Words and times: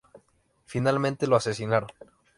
Finalmente 0.65 1.27
lo 1.27 1.35
asesinaron. 1.35 1.91